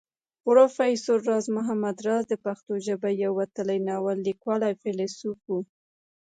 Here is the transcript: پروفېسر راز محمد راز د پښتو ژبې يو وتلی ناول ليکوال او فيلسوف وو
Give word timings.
پروفېسر 0.43 1.17
راز 1.29 1.45
محمد 1.57 1.97
راز 2.07 2.23
د 2.29 2.33
پښتو 2.45 2.73
ژبې 2.87 3.11
يو 3.23 3.31
وتلی 3.39 3.79
ناول 3.87 4.17
ليکوال 4.27 4.61
او 4.67 4.73
فيلسوف 4.81 5.39
وو 5.49 5.59